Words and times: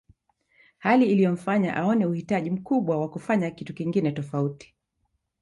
Hali 0.77 1.05
iliyomfanya 1.11 1.75
aone 1.75 2.05
uhitaji 2.05 2.51
mkubwa 2.51 2.97
wa 3.01 3.09
kufanya 3.09 3.51
kitu 3.51 3.73
kingine 3.73 4.11
tofauti 4.11 4.75